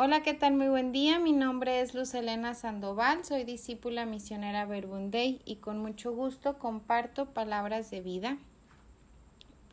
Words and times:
Hola, 0.00 0.22
¿qué 0.22 0.32
tal? 0.32 0.54
Muy 0.54 0.68
buen 0.68 0.92
día. 0.92 1.18
Mi 1.18 1.32
nombre 1.32 1.80
es 1.80 1.92
Luz 1.92 2.14
Elena 2.14 2.54
Sandoval, 2.54 3.24
soy 3.24 3.42
discípula 3.42 4.06
misionera 4.06 4.64
Verbundey 4.64 5.42
y 5.44 5.56
con 5.56 5.80
mucho 5.80 6.12
gusto 6.12 6.56
comparto 6.60 7.26
palabras 7.30 7.90
de 7.90 8.00
vida. 8.00 8.38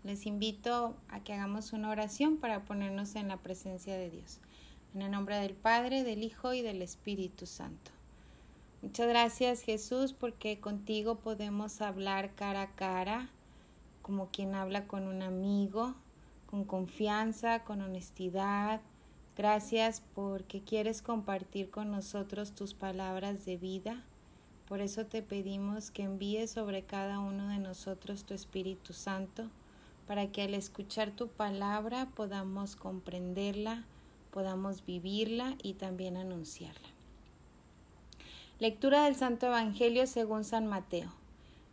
Les 0.04 0.26
invito 0.26 0.96
a 1.10 1.20
que 1.20 1.34
hagamos 1.34 1.74
una 1.74 1.92
oración 1.92 2.38
para 2.38 2.66
ponernos 2.66 3.14
en 3.14 3.28
la 3.28 3.38
presencia 3.38 3.96
de 3.96 4.10
Dios. 4.10 4.40
En 4.96 5.04
el 5.04 5.12
nombre 5.12 5.38
del 5.38 5.54
Padre, 5.54 6.04
del 6.04 6.24
Hijo 6.24 6.56
y 6.56 6.64
del 6.64 6.82
Espíritu 6.82 7.46
Santo. 7.46 7.92
Muchas 8.82 9.08
gracias 9.08 9.62
Jesús 9.62 10.14
porque 10.14 10.60
contigo 10.60 11.18
podemos 11.18 11.82
hablar 11.82 12.34
cara 12.34 12.64
a 12.64 12.72
cara, 12.72 13.30
como 14.02 14.30
quien 14.32 14.56
habla 14.56 14.88
con 14.88 15.06
un 15.06 15.22
amigo, 15.22 15.94
con 16.48 16.64
confianza, 16.64 17.64
con 17.64 17.84
honestidad 17.84 18.82
Gracias 19.38 20.02
porque 20.14 20.62
quieres 20.62 21.02
compartir 21.02 21.70
con 21.70 21.92
nosotros 21.92 22.54
tus 22.54 22.74
palabras 22.74 23.46
de 23.46 23.58
vida. 23.58 24.02
Por 24.66 24.80
eso 24.80 25.06
te 25.08 25.22
pedimos 25.22 25.92
que 25.92 26.04
envíes 26.04 26.52
sobre 26.52 26.84
cada 26.84 27.20
uno 27.20 27.50
de 27.50 27.58
nosotros 27.58 28.24
tu 28.24 28.34
Espíritu 28.34 28.94
Santo, 28.94 29.50
para 30.08 30.32
que 30.32 30.44
al 30.44 30.54
escuchar 30.54 31.12
tu 31.12 31.28
palabra 31.28 32.08
podamos 32.16 32.78
comprenderla, 32.78 33.84
podamos 34.32 34.86
vivirla 34.86 35.58
y 35.62 35.74
también 35.74 36.16
anunciarla. 36.16 36.88
Lectura 38.60 39.04
del 39.04 39.16
Santo 39.16 39.48
Evangelio 39.48 40.08
según 40.08 40.46
San 40.46 40.66
Mateo. 40.66 41.12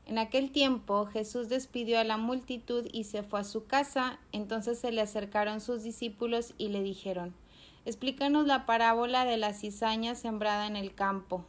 En 0.06 0.18
aquel 0.18 0.50
tiempo 0.50 1.06
Jesús 1.06 1.48
despidió 1.48 2.00
a 2.00 2.04
la 2.04 2.16
multitud 2.16 2.88
y 2.92 3.04
se 3.04 3.22
fue 3.22 3.38
a 3.38 3.44
su 3.44 3.66
casa. 3.66 4.18
Entonces 4.32 4.80
se 4.80 4.90
le 4.90 5.00
acercaron 5.00 5.60
sus 5.60 5.84
discípulos 5.84 6.54
y 6.58 6.68
le 6.68 6.82
dijeron 6.82 7.40
Explícanos 7.84 8.46
la 8.46 8.64
parábola 8.64 9.24
de 9.24 9.36
la 9.36 9.52
cizaña 9.54 10.14
sembrada 10.14 10.66
en 10.68 10.76
el 10.76 10.94
campo. 10.94 11.44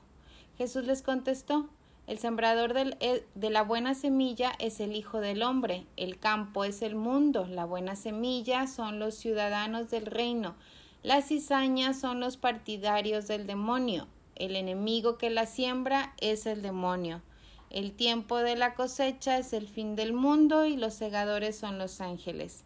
Jesús 0.57 0.85
les 0.85 1.03
contestó, 1.03 1.69
el 2.07 2.17
sembrador 2.17 2.73
eh, 2.75 3.25
de 3.33 3.49
la 3.49 3.61
buena 3.61 3.93
semilla 3.93 4.51
es 4.59 4.79
el 4.79 4.95
Hijo 4.95 5.19
del 5.19 5.43
Hombre, 5.43 5.85
el 5.95 6.19
campo 6.19 6.63
es 6.63 6.81
el 6.81 6.95
mundo, 6.95 7.45
la 7.47 7.65
buena 7.65 7.95
semilla 7.95 8.67
son 8.67 8.99
los 8.99 9.15
ciudadanos 9.15 9.89
del 9.89 10.07
reino, 10.07 10.55
las 11.03 11.27
cizañas 11.27 11.99
son 11.99 12.19
los 12.19 12.35
partidarios 12.35 13.27
del 13.27 13.45
demonio, 13.47 14.07
el 14.35 14.55
enemigo 14.55 15.17
que 15.17 15.29
la 15.29 15.45
siembra 15.45 16.13
es 16.19 16.45
el 16.45 16.61
demonio. 16.61 17.21
El 17.69 17.93
tiempo 17.93 18.37
de 18.37 18.55
la 18.55 18.73
cosecha 18.75 19.37
es 19.37 19.53
el 19.53 19.67
fin 19.67 19.95
del 19.95 20.13
mundo 20.13 20.65
y 20.65 20.77
los 20.77 20.93
segadores 20.93 21.57
son 21.57 21.79
los 21.79 22.01
ángeles. 22.01 22.65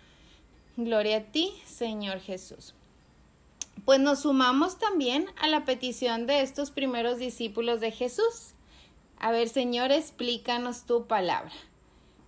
Gloria 0.77 1.17
a 1.17 1.23
ti, 1.23 1.51
Señor 1.65 2.19
Jesús. 2.19 2.73
Pues 3.83 3.99
nos 3.99 4.21
sumamos 4.21 4.79
también 4.79 5.27
a 5.41 5.47
la 5.47 5.65
petición 5.65 6.27
de 6.27 6.41
estos 6.41 6.71
primeros 6.71 7.17
discípulos 7.17 7.81
de 7.81 7.91
Jesús. 7.91 8.53
A 9.19 9.31
ver, 9.31 9.49
Señor, 9.49 9.91
explícanos 9.91 10.85
tu 10.85 11.07
palabra. 11.07 11.51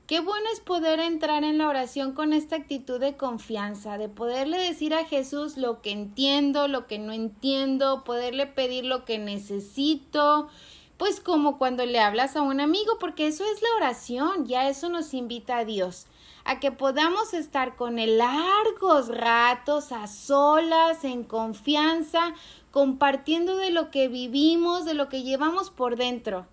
Qué 0.07 0.19
bueno 0.19 0.45
es 0.51 0.59
poder 0.59 1.00
entrar 1.00 1.45
en 1.45 1.57
la 1.57 1.69
oración 1.69 2.12
con 2.12 2.34
esta 2.34 2.57
actitud 2.57 3.00
de 3.00 3.16
confianza, 3.16 3.97
de 3.97 4.09
poderle 4.09 4.57
decir 4.57 4.94
a 4.94 5.06
Jesús 5.06 5.56
lo 5.56 5.81
que 5.81 5.91
entiendo, 5.91 6.67
lo 6.67 6.85
que 6.88 7.00
no 7.00 7.13
entiendo, 7.13 8.03
poderle 8.03 8.46
pedir 8.46 8.84
lo 8.84 9.06
que 9.06 9.17
necesito, 9.17 10.50
pues 10.97 11.22
como 11.22 11.57
cuando 11.57 11.85
le 11.85 12.01
hablas 12.01 12.35
a 12.35 12.41
un 12.41 12.59
amigo, 12.59 13.00
porque 13.00 13.28
eso 13.28 13.46
es 13.46 13.62
la 13.62 13.75
oración, 13.78 14.46
ya 14.46 14.67
eso 14.67 14.90
nos 14.90 15.13
invita 15.13 15.59
a 15.59 15.66
Dios 15.66 16.07
a 16.45 16.59
que 16.59 16.71
podamos 16.71 17.33
estar 17.33 17.75
con 17.75 17.99
él 17.99 18.17
largos 18.17 19.07
ratos, 19.07 19.91
a 19.91 20.07
solas, 20.07 21.03
en 21.03 21.23
confianza, 21.23 22.33
compartiendo 22.71 23.55
de 23.57 23.71
lo 23.71 23.91
que 23.91 24.07
vivimos, 24.07 24.85
de 24.85 24.93
lo 24.93 25.09
que 25.09 25.23
llevamos 25.23 25.69
por 25.69 25.95
dentro. 25.95 26.47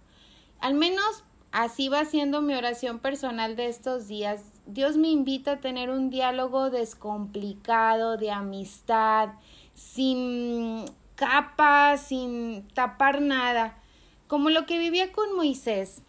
Al 0.60 0.74
menos 0.74 1.24
así 1.52 1.88
va 1.88 2.04
siendo 2.04 2.42
mi 2.42 2.54
oración 2.54 2.98
personal 2.98 3.56
de 3.56 3.68
estos 3.68 4.06
días. 4.06 4.42
Dios 4.66 4.96
me 4.96 5.08
invita 5.08 5.52
a 5.52 5.60
tener 5.60 5.90
un 5.90 6.10
diálogo 6.10 6.70
descomplicado, 6.70 8.16
de 8.16 8.30
amistad, 8.30 9.30
sin 9.74 10.84
capas, 11.16 12.02
sin 12.02 12.66
tapar 12.74 13.20
nada, 13.20 13.78
como 14.28 14.50
lo 14.50 14.66
que 14.66 14.78
vivía 14.78 15.10
con 15.10 15.34
Moisés. 15.34 16.02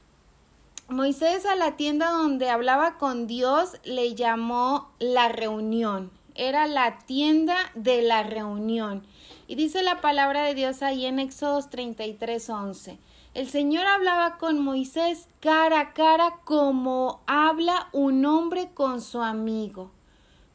Moisés 0.92 1.46
a 1.46 1.56
la 1.56 1.78
tienda 1.78 2.12
donde 2.12 2.50
hablaba 2.50 2.98
con 2.98 3.26
Dios 3.26 3.78
le 3.86 4.14
llamó 4.14 4.90
la 5.00 5.30
reunión. 5.30 6.12
Era 6.36 6.68
la 6.68 7.00
tienda 7.00 7.56
de 7.76 8.02
la 8.02 8.24
reunión. 8.24 9.08
Y 9.48 9.56
dice 9.56 9.84
la 9.84 10.02
palabra 10.02 10.44
de 10.44 10.54
Dios 10.54 10.82
ahí 10.82 11.06
en 11.06 11.20
Éxodos 11.20 11.70
33, 11.70 12.50
11. 12.50 13.00
El 13.34 13.48
Señor 13.48 13.86
hablaba 13.86 14.38
con 14.38 14.60
Moisés 14.60 15.30
cara 15.40 15.80
a 15.80 15.94
cara 15.94 16.40
como 16.44 17.22
habla 17.26 17.88
un 17.94 18.26
hombre 18.26 18.72
con 18.74 19.00
su 19.00 19.22
amigo. 19.22 19.92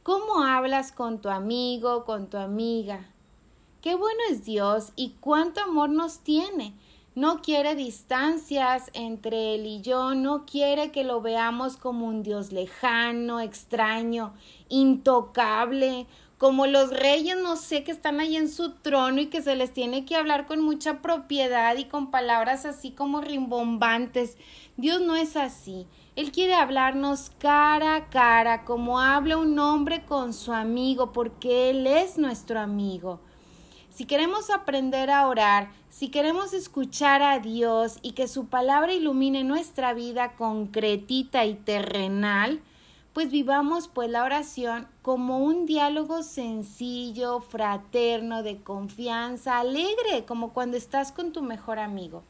¿Cómo 0.03 0.43
hablas 0.43 0.93
con 0.93 1.19
tu 1.23 1.31
amigo, 1.31 2.05
con 2.05 2.29
tu 2.29 2.37
amiga? 2.37 3.07
Qué 3.81 3.95
bueno 3.95 4.21
es 4.31 4.45
Dios 4.45 4.93
y 4.97 5.15
cuánto 5.19 5.63
amor 5.63 5.89
nos 5.89 6.19
tiene 6.19 6.75
no 7.17 7.41
quiere 7.41 7.75
distancias 7.75 8.91
entre 8.93 9.55
él 9.55 9.65
y 9.65 9.81
yo, 9.81 10.15
no 10.15 10.45
quiere 10.45 10.93
que 10.93 11.03
lo 11.03 11.23
veamos 11.23 11.79
como 11.79 12.07
un 12.07 12.23
Dios 12.23 12.53
lejano, 12.53 13.41
extraño, 13.41 14.35
intocable, 14.69 16.07
como 16.37 16.67
los 16.67 16.91
reyes, 16.91 17.39
no 17.39 17.57
sé, 17.57 17.85
que 17.85 17.91
están 17.91 18.21
ahí 18.21 18.37
en 18.37 18.51
su 18.51 18.75
trono 18.75 19.23
y 19.23 19.29
que 19.29 19.41
se 19.41 19.57
les 19.57 19.73
tiene 19.73 20.05
que 20.05 20.15
hablar 20.15 20.47
con 20.47 20.61
mucha 20.61 21.01
propiedad 21.01 21.75
y 21.79 21.87
con 21.87 22.11
palabras 22.11 22.67
así 22.67 22.91
como 22.91 23.23
rimbombantes. 23.23 24.37
Dios 24.77 25.01
no 25.01 25.17
es 25.17 25.39
así. 25.39 25.87
Él 26.17 26.33
quiere 26.33 26.53
hablarnos 26.53 27.31
cara 27.39 27.97
a 27.97 28.11
cara, 28.11 28.67
como 28.67 29.01
habla 29.01 29.39
un 29.39 29.59
hombre 29.59 30.05
con 30.05 30.35
su 30.35 30.53
amigo, 30.53 31.13
porque 31.13 31.71
Él 31.71 31.87
es 31.87 32.19
nuestro 32.19 32.61
amigo. 32.61 33.21
Si 33.97 34.05
queremos 34.05 34.51
aprender 34.51 35.11
a 35.11 35.27
orar, 35.27 35.71
si 35.89 36.11
queremos 36.11 36.53
escuchar 36.53 37.23
a 37.23 37.39
Dios 37.39 37.99
y 38.03 38.13
que 38.13 38.29
su 38.29 38.49
palabra 38.49 38.93
ilumine 38.93 39.43
nuestra 39.43 39.95
vida 39.95 40.37
concretita 40.37 41.47
y 41.47 41.55
terrenal, 41.55 42.61
pues 43.15 43.31
vivamos 43.31 43.89
pues 43.89 44.11
la 44.11 44.25
oración 44.25 44.87
como 45.01 45.39
un 45.39 45.65
diálogo 45.65 46.23
sencillo, 46.23 47.41
fraterno, 47.41 48.43
de 48.43 48.59
confianza, 48.63 49.61
alegre, 49.61 50.27
como 50.27 50.53
cuando 50.53 50.77
estás 50.77 51.11
con 51.11 51.33
tu 51.33 51.41
mejor 51.41 51.79
amigo. 51.79 52.23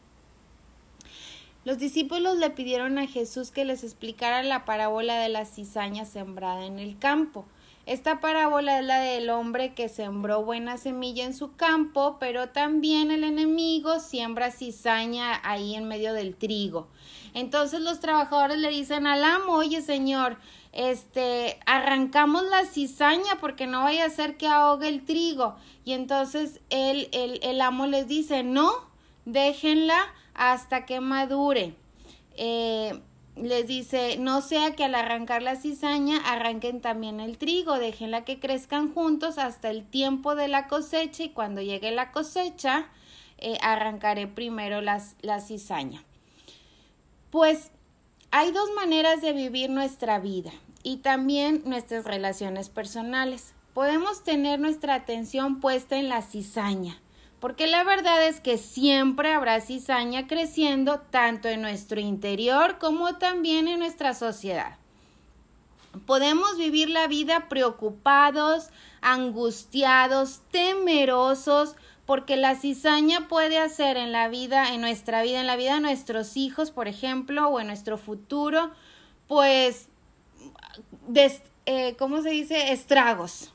Los 1.65 1.78
discípulos 1.78 2.37
le 2.37 2.50
pidieron 2.50 2.97
a 2.97 3.09
Jesús 3.09 3.50
que 3.50 3.65
les 3.65 3.82
explicara 3.82 4.44
la 4.44 4.65
parábola 4.65 5.19
de 5.19 5.31
la 5.31 5.44
cizaña 5.44 6.05
sembrada 6.05 6.65
en 6.65 6.78
el 6.78 6.97
campo. 6.97 7.44
Esta 7.86 8.19
parábola 8.19 8.80
es 8.80 8.84
la 8.84 8.98
del 8.98 9.30
hombre 9.30 9.72
que 9.72 9.88
sembró 9.88 10.42
buena 10.42 10.76
semilla 10.76 11.24
en 11.24 11.34
su 11.34 11.55
campo, 11.55 12.16
pero 12.19 12.49
también 12.49 13.12
el 13.12 13.22
enemigo 13.22 14.00
siembra 14.00 14.50
cizaña 14.50 15.40
ahí 15.44 15.76
en 15.76 15.87
medio 15.87 16.12
del 16.12 16.34
trigo. 16.34 16.88
Entonces 17.32 17.81
los 17.81 18.00
trabajadores 18.00 18.58
le 18.58 18.70
dicen 18.70 19.06
al 19.06 19.22
amo, 19.22 19.52
oye 19.52 19.82
señor, 19.82 20.37
este, 20.72 21.61
arrancamos 21.64 22.43
la 22.43 22.64
cizaña 22.64 23.38
porque 23.40 23.69
no 23.69 23.84
vaya 23.84 24.06
a 24.06 24.11
ser 24.11 24.37
que 24.37 24.49
ahogue 24.49 24.88
el 24.88 25.05
trigo. 25.05 25.55
Y 25.84 25.93
entonces 25.93 26.61
el, 26.70 27.08
el, 27.12 27.38
el 27.44 27.61
amo 27.61 27.87
les 27.87 28.08
dice, 28.08 28.43
no, 28.43 28.72
déjenla 29.26 30.12
hasta 30.34 30.87
que 30.87 30.99
madure. 30.99 31.76
Eh, 32.37 33.00
les 33.37 33.67
dice, 33.67 34.17
no 34.19 34.41
sea 34.41 34.75
que 34.75 34.85
al 34.85 34.94
arrancar 34.94 35.43
la 35.43 35.56
cizaña 35.56 36.19
arranquen 36.25 36.81
también 36.81 37.21
el 37.21 37.37
trigo, 37.37 37.79
déjenla 37.79 38.25
que 38.25 38.41
crezcan 38.41 38.93
juntos 38.93 39.38
hasta 39.38 39.71
el 39.71 39.85
tiempo 39.85 40.35
de 40.35 40.49
la 40.49 40.69
cosecha 40.69 41.25
y 41.25 41.31
cuando 41.31 41.61
llegue 41.61 41.91
la 41.91 42.12
cosecha 42.12 42.87
eh, 43.38 43.59
arrancaré 43.61 44.27
primero 44.27 44.81
las, 44.81 45.17
la 45.21 45.41
cizaña. 45.41 46.03
Pues 47.31 47.71
hay 48.31 48.53
dos 48.53 48.71
maneras 48.75 49.21
de 49.21 49.35
vivir 49.35 49.69
nuestra 49.69 50.19
vida 50.19 50.53
y 50.83 50.99
también 50.99 51.62
nuestras 51.67 52.05
relaciones 52.05 52.69
personales. 52.71 53.53
podemos 53.75 54.25
tener 54.25 54.59
nuestra 54.59 54.94
atención 54.94 55.61
puesta 55.61 55.99
en 55.99 56.09
la 56.09 56.23
cizaña, 56.23 56.99
porque 57.41 57.67
la 57.67 57.85
verdad 57.85 58.27
es 58.27 58.41
que 58.41 58.59
siempre 58.59 59.33
habrá 59.33 59.61
cizaña 59.61 60.27
creciendo 60.27 61.00
tanto 61.11 61.49
en 61.49 61.62
nuestro 61.62 62.00
interior 62.00 62.79
como 62.79 63.17
también 63.17 63.69
en 63.69 63.81
nuestra 63.81 64.15
sociedad. 64.15 64.79
Podemos 66.06 66.59
vivir 66.59 66.91
la 66.91 67.06
vida 67.06 67.49
preocupados, 67.49 68.69
angustiados, 69.00 70.41
temerosos, 70.50 71.77
porque 72.06 72.37
la 72.37 72.55
cizaña 72.55 73.29
puede 73.29 73.59
hacer 73.59 73.97
en 73.97 74.12
la 74.12 74.29
vida, 74.29 74.73
en 74.73 74.81
nuestra 74.81 75.23
vida, 75.23 75.41
en 75.41 75.47
la 75.47 75.56
vida 75.56 75.75
de 75.75 75.81
nuestros 75.81 76.37
hijos, 76.37 76.71
por 76.71 76.87
ejemplo, 76.87 77.49
o 77.49 77.61
en 77.61 77.67
nuestro 77.67 77.99
futuro, 77.99 78.71
pues, 79.27 79.88
eh, 81.67 81.97
¿cómo 81.99 82.23
se 82.23 82.31
dice? 82.31 82.73
Estragos. 82.73 83.53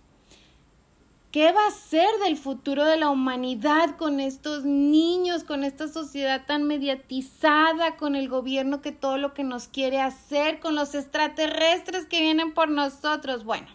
¿Qué 1.31 1.53
va 1.53 1.65
a 1.65 1.71
ser 1.71 2.09
del 2.25 2.35
futuro 2.35 2.83
de 2.83 2.97
la 2.97 3.09
humanidad 3.09 3.95
con 3.95 4.19
estos 4.19 4.65
niños, 4.65 5.45
con 5.45 5.63
esta 5.63 5.87
sociedad 5.87 6.45
tan 6.45 6.63
mediatizada, 6.63 7.95
con 7.95 8.17
el 8.17 8.27
gobierno 8.27 8.81
que 8.81 8.91
todo 8.91 9.17
lo 9.17 9.33
que 9.33 9.45
nos 9.45 9.69
quiere 9.69 10.01
hacer, 10.01 10.59
con 10.59 10.75
los 10.75 10.93
extraterrestres 10.93 12.05
que 12.05 12.19
vienen 12.19 12.53
por 12.53 12.69
nosotros? 12.69 13.45
Bueno, 13.45 13.67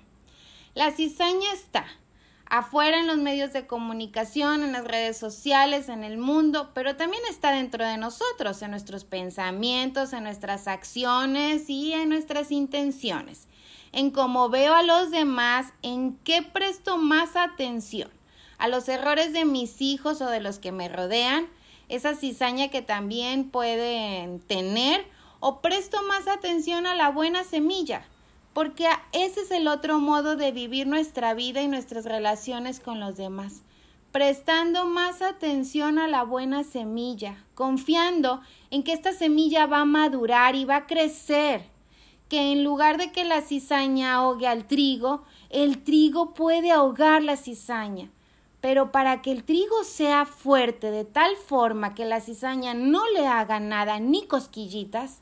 la 0.75 0.91
cizaña 0.91 1.51
está 1.55 1.87
afuera 2.45 2.99
en 2.99 3.07
los 3.07 3.17
medios 3.17 3.55
de 3.55 3.67
comunicación, 3.67 4.63
en 4.63 4.73
las 4.73 4.85
redes 4.85 5.17
sociales, 5.17 5.89
en 5.89 6.05
el 6.05 6.19
mundo, 6.19 6.73
pero 6.75 6.97
también 6.97 7.23
está 7.31 7.53
dentro 7.53 7.87
de 7.87 7.97
nosotros, 7.97 8.61
en 8.61 8.73
nuestros 8.73 9.05
pensamientos, 9.05 10.13
en 10.13 10.25
nuestras 10.25 10.69
acciones 10.69 11.71
y 11.71 11.95
en 11.95 12.11
nuestras 12.11 12.53
intenciones 12.53 13.49
en 13.97 14.11
cómo 14.11 14.51
veo 14.51 14.75
a 14.75 14.83
los 14.83 15.11
demás, 15.11 15.73
en 15.81 16.19
qué 16.19 16.43
presto 16.43 16.99
más 16.99 17.35
atención, 17.35 18.11
a 18.59 18.69
los 18.69 18.91
errores 18.91 19.33
de 19.33 19.47
mis 19.47 19.81
hijos 19.81 20.21
o 20.21 20.27
de 20.27 20.41
los 20.41 20.59
que 20.59 20.71
me 20.71 20.91
rodean, 20.91 21.47
esa 21.89 22.15
cizaña 22.15 22.69
que 22.69 22.83
también 22.83 23.51
pueden 23.51 24.41
tener, 24.41 25.07
o 25.41 25.63
presto 25.63 26.03
más 26.03 26.29
atención 26.29 26.87
a 26.87 26.95
la 26.95 27.09
buena 27.09 27.43
semilla, 27.43 28.05
porque 28.53 28.87
ese 29.13 29.41
es 29.41 29.51
el 29.51 29.67
otro 29.67 29.99
modo 29.99 30.37
de 30.37 30.53
vivir 30.53 30.87
nuestra 30.87 31.33
vida 31.33 31.63
y 31.63 31.69
nuestras 31.69 32.05
relaciones 32.05 32.81
con 32.81 33.01
los 33.01 33.17
demás 33.17 33.63
prestando 34.13 34.87
más 34.87 35.21
atención 35.21 35.99
a 35.99 36.09
la 36.09 36.23
buena 36.23 36.65
semilla, 36.65 37.45
confiando 37.55 38.41
en 38.71 38.83
que 38.83 38.95
esta 38.95 39.13
semilla 39.13 39.67
va 39.67 39.81
a 39.81 39.85
madurar 39.85 40.55
y 40.55 40.65
va 40.65 40.77
a 40.77 40.87
crecer 40.87 41.76
que 42.29 42.53
en 42.53 42.65
lugar 42.65 42.99
de 42.99 43.13
que 43.13 43.25
la 43.25 43.41
cizaña 43.41 44.15
ahogue 44.15 44.47
al 44.47 44.67
trigo, 44.67 45.23
el 45.51 45.83
trigo 45.85 46.35
puede 46.35 46.73
ahogar 46.73 47.23
la 47.23 47.37
cizaña. 47.37 48.11
Pero 48.61 48.91
para 48.91 49.23
que 49.23 49.31
el 49.31 49.45
trigo 49.45 49.85
sea 49.85 50.27
fuerte 50.27 50.91
de 50.91 51.05
tal 51.05 51.37
forma 51.37 51.95
que 51.95 52.05
la 52.05 52.21
cizaña 52.21 52.75
no 52.75 53.09
le 53.11 53.27
haga 53.27 53.61
nada 53.61 54.01
ni 54.01 54.27
cosquillitas, 54.27 55.21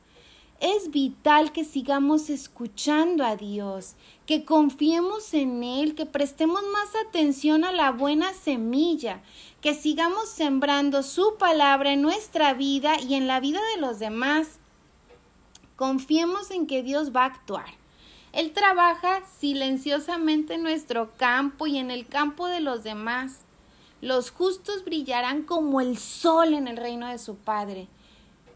es 0.61 0.89
vital 0.89 1.51
que 1.51 1.65
sigamos 1.65 2.29
escuchando 2.29 3.25
a 3.25 3.35
Dios, 3.35 3.95
que 4.25 4.45
confiemos 4.45 5.33
en 5.33 5.63
Él, 5.63 5.95
que 5.95 6.05
prestemos 6.05 6.61
más 6.71 6.95
atención 7.07 7.65
a 7.65 7.73
la 7.73 7.91
buena 7.91 8.33
semilla, 8.33 9.21
que 9.61 9.73
sigamos 9.73 10.29
sembrando 10.29 11.03
su 11.03 11.35
palabra 11.37 11.91
en 11.91 12.01
nuestra 12.01 12.53
vida 12.53 12.99
y 12.99 13.15
en 13.15 13.27
la 13.27 13.41
vida 13.41 13.59
de 13.75 13.81
los 13.81 13.99
demás 13.99 14.59
Confiemos 15.75 16.51
en 16.51 16.67
que 16.67 16.83
Dios 16.83 17.15
va 17.15 17.23
a 17.23 17.27
actuar. 17.27 17.67
Él 18.31 18.51
trabaja 18.51 19.23
silenciosamente 19.39 20.55
en 20.55 20.63
nuestro 20.63 21.11
campo 21.17 21.67
y 21.67 21.77
en 21.77 21.91
el 21.91 22.07
campo 22.07 22.47
de 22.47 22.59
los 22.59 22.83
demás. 22.83 23.41
Los 24.01 24.31
justos 24.31 24.83
brillarán 24.83 25.43
como 25.43 25.81
el 25.81 25.97
sol 25.97 26.53
en 26.53 26.67
el 26.67 26.77
reino 26.77 27.07
de 27.07 27.17
su 27.17 27.35
Padre. 27.35 27.87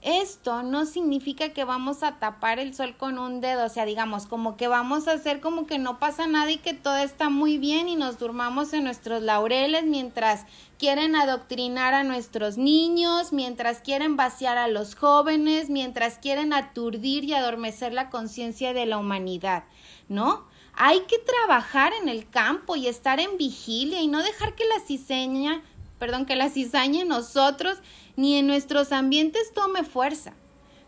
Esto 0.01 0.63
no 0.63 0.85
significa 0.85 1.49
que 1.49 1.65
vamos 1.65 2.03
a 2.03 2.19
tapar 2.19 2.57
el 2.57 2.73
sol 2.73 2.95
con 2.95 3.19
un 3.19 3.41
dedo, 3.41 3.65
o 3.65 3.69
sea, 3.69 3.83
digamos, 3.83 4.27
como 4.27 4.55
que 4.55 4.69
vamos 4.69 5.09
a 5.09 5.13
hacer 5.13 5.41
como 5.41 5.67
que 5.67 5.77
no 5.77 5.99
pasa 5.99 6.25
nada 6.25 6.49
y 6.51 6.57
que 6.57 6.73
todo 6.73 6.95
está 6.97 7.29
muy 7.29 7.57
bien 7.57 7.89
y 7.89 7.97
nos 7.97 8.17
durmamos 8.17 8.71
en 8.71 8.85
nuestros 8.85 9.21
laureles 9.21 9.83
mientras 9.83 10.45
quieren 10.77 11.17
adoctrinar 11.17 11.93
a 11.93 12.05
nuestros 12.05 12.57
niños, 12.57 13.33
mientras 13.33 13.81
quieren 13.81 14.15
vaciar 14.15 14.57
a 14.57 14.69
los 14.69 14.95
jóvenes, 14.95 15.69
mientras 15.69 16.17
quieren 16.17 16.53
aturdir 16.53 17.25
y 17.25 17.33
adormecer 17.33 17.91
la 17.91 18.09
conciencia 18.09 18.73
de 18.73 18.85
la 18.85 18.97
humanidad, 18.97 19.65
¿no? 20.07 20.47
Hay 20.75 21.01
que 21.01 21.17
trabajar 21.17 21.91
en 22.01 22.07
el 22.07 22.29
campo 22.29 22.77
y 22.77 22.87
estar 22.87 23.19
en 23.19 23.37
vigilia 23.37 24.01
y 24.01 24.07
no 24.07 24.23
dejar 24.23 24.55
que 24.55 24.63
la 24.63 24.79
ciseña 24.79 25.61
perdón, 25.99 26.25
que 26.25 26.35
la 26.35 26.49
cizaña 26.49 27.01
en 27.01 27.09
nosotros 27.09 27.77
ni 28.15 28.35
en 28.35 28.47
nuestros 28.47 28.91
ambientes 28.91 29.53
tome 29.53 29.83
fuerza. 29.83 30.33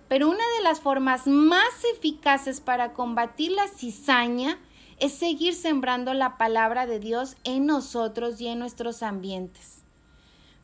Pero 0.08 0.30
una 0.30 0.44
de 0.58 0.64
las 0.64 0.80
formas 0.80 1.28
más 1.28 1.70
eficaces 1.96 2.60
para 2.60 2.94
combatir 2.94 3.52
la 3.52 3.68
cizaña 3.68 4.58
es 5.00 5.14
seguir 5.14 5.54
sembrando 5.54 6.14
la 6.14 6.38
palabra 6.38 6.86
de 6.86 7.00
Dios 7.00 7.36
en 7.44 7.66
nosotros 7.66 8.40
y 8.42 8.48
en 8.48 8.60
nuestros 8.60 9.04
ambientes. 9.04 9.84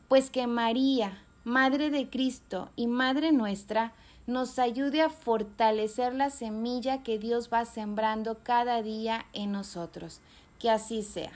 Pues 0.08 0.30
que 0.30 0.46
María, 0.46 1.24
Madre 1.44 1.90
de 1.90 2.08
Cristo 2.08 2.70
y 2.76 2.86
Madre 2.86 3.32
nuestra, 3.32 3.94
nos 4.26 4.58
ayude 4.58 5.00
a 5.00 5.08
fortalecer 5.08 6.14
la 6.14 6.28
semilla 6.28 7.02
que 7.02 7.18
Dios 7.18 7.48
va 7.50 7.64
sembrando 7.64 8.40
cada 8.42 8.82
día 8.82 9.24
en 9.32 9.52
nosotros. 9.52 10.20
Que 10.58 10.70
así 10.70 11.02
sea. 11.02 11.32